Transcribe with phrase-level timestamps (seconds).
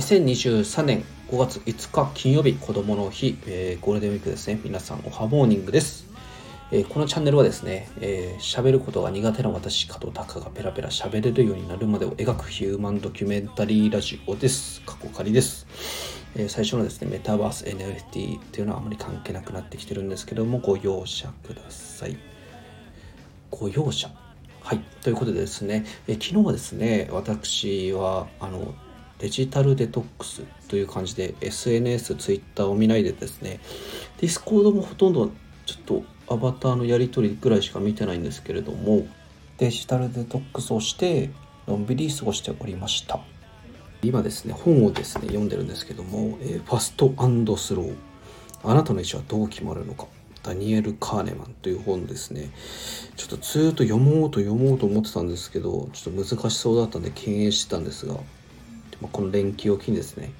[0.00, 4.58] 2023年5月5日金曜日子供の日、えー、ゴールデンウィークですね。
[4.64, 6.06] 皆さんおはモーニングです、
[6.72, 14.80] えー、このチャンネルはですね喋、えー、ることが苦手な私加藤隆がペラペラ喋れるようになるまでを描くヒューマンドキュメンタリーラジオです。
[14.86, 15.66] 過去仮です、
[16.34, 22.16] えー、最初のですねメタバース NFT っていうのはあまり関係なくなってきてるんですけどもご容赦ください。
[23.50, 24.08] ご容赦？
[24.62, 24.78] はい。
[25.02, 28.74] ということでですね、え昨日はですね私はあの
[29.20, 33.60] デジタルデトックスという感じで SNS、Twitter を見ないでですね、
[34.18, 35.30] Discord もほとんど
[35.66, 36.02] ちょっと
[36.34, 39.06] アバターのやり取りぐらいしか見てないんですけれども、
[39.58, 41.30] デジタルデトックスをして、
[41.68, 43.20] のんびり過ごしておりました。
[44.02, 47.08] 今ですね、本をですね、読んでるんですけども、えー、ファスト
[47.58, 47.94] スロー。
[48.64, 50.06] あなたの意思はどう決まるのか。
[50.42, 52.50] ダニエル・カーネマンという本ですね。
[53.16, 58.14] ちょっとずっと読もうと読もうと思ってたんですけど、ちょっと難しそうだったんで敬遠してたんですが、
[59.00, 60.32] まあ、この連休を機にですね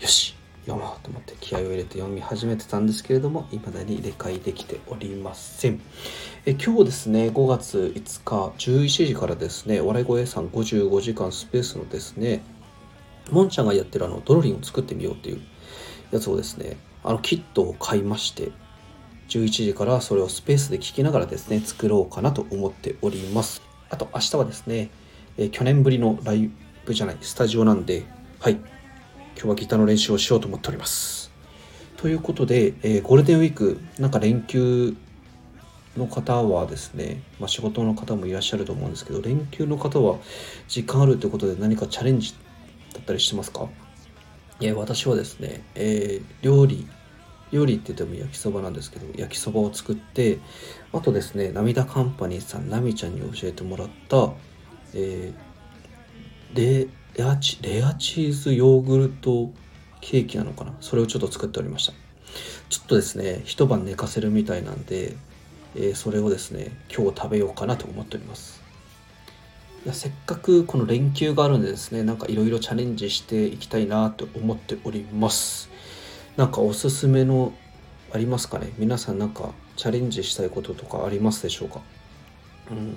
[0.00, 0.34] よし
[0.66, 5.80] 読もうと思って気合を入れて読み始めてたんですけれども未だに理解できておりません。
[6.46, 12.42] え今日ですね5月5日11時からですね笑い声さん55時間スペースのですね
[13.30, 15.40] もんちゃんがやってるあのドロリンを作ってみようっていう
[16.12, 18.52] やつをですねあのキットを買いまして
[19.28, 23.62] 11時からそれをスペースで聞きながらですね作ろうかなと思っております。
[23.90, 24.90] あと明日はですね、
[25.36, 26.52] え去年ぶりのライブ
[26.94, 28.04] じゃない、スタジオなんで、
[28.40, 28.54] はい。
[28.54, 28.64] 今
[29.42, 31.30] 日はギターの練習をしようと思っております。
[31.96, 34.94] ということで、えー、ゴールデンウィーク、なんか連休
[35.96, 40.18] の方はですね、まあ、仕事の方もいらっしゃると思うんですけど、連休の方は
[40.66, 42.34] 時間あるということで何かチャレンジ
[42.92, 43.68] だったりしてますか？
[44.60, 46.86] いや、私はですね、えー、料理、
[47.52, 50.40] 料理って言っても焼きそばなんですけど、焼きそばを作って、
[50.92, 54.32] あとですね、涙カンパニーさん、ナミちゃんに教えてもらった、
[54.94, 55.51] えー
[56.54, 56.88] レ
[57.24, 59.50] アチレアチーズヨーグルト
[60.00, 60.74] ケーキなのかな？
[60.80, 61.92] それをちょっと作っておりました。
[62.68, 65.16] ちょっとですね一晩寝かせるみたいなんで、
[65.74, 68.62] えー、それをですね今日食べようかなと思っております。
[69.84, 75.70] いやせっかくこの連休があるんでですねなんかいろいろチャレンジしていきたいなと思っております。
[76.36, 77.52] なんかおすすめの
[78.12, 78.72] ありますかね？
[78.78, 81.80] 皆さんなんかチャレンジしたいこととかありますでしょうか？
[82.72, 82.94] うん、い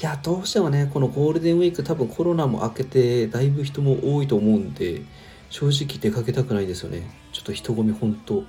[0.00, 5.02] やどうしてもねこのゴールデンウィーク多分コロナも明けてだいぶ人も多いと思うんで
[5.50, 7.10] 正直出かけたくないですよね。
[7.32, 8.44] ちょっと人混みほんと。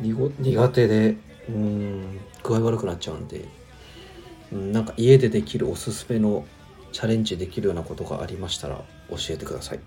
[0.00, 1.16] 苦手で
[1.48, 3.44] うん具合悪くなっちゃうんで、
[4.52, 6.46] うん、なんか家でできるおすすめの
[6.92, 8.76] チャレンジできるようなことがありましたら
[9.10, 9.80] 教えてください。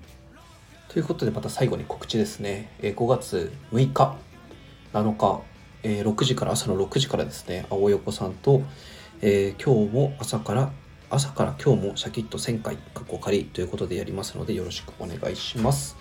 [0.90, 2.72] ということでまた最後に告知ですね。
[2.82, 4.16] 5月6日
[4.94, 5.42] 7日
[5.84, 8.62] 6時から朝の6時からですね青横さんと
[9.26, 10.70] えー、今日も朝から
[11.10, 15.96] 朝から今日もシャキッと1000回過去仮ということでやりますのでよろしくお願いします。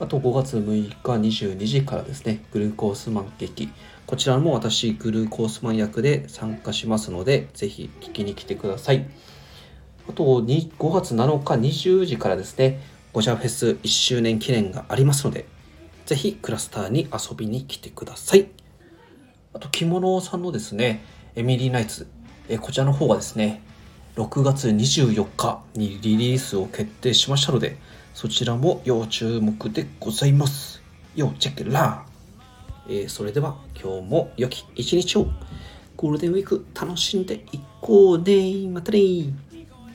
[0.00, 3.68] あと5月6日22時からですね、グルコースマン劇。
[4.06, 9.10] こちらも私、グルコースマン役で参加しますので、ぜひ聞きに来てください。
[10.08, 12.80] あと5月7日20時からですね、
[13.12, 15.44] ゴジャフェス1周年記念がありますので、
[16.06, 18.48] ぜひクラスターに遊びに来てください。
[19.52, 21.04] あと、着物さんのですね、
[21.36, 22.06] エミリーナイツ
[22.48, 23.62] えこちらの方がですね、
[24.16, 27.76] 6月24日にリリースを決定しましたので、
[28.12, 30.82] そちらも要注目でございます。
[31.16, 35.26] 要チェックラー、えー、それでは今日も良き一日を
[35.96, 38.68] ゴールデンウィーク楽しんでいこうね。
[38.68, 39.00] またね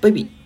[0.01, 0.38] バイビー